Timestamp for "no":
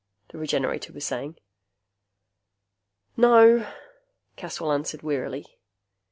3.15-3.71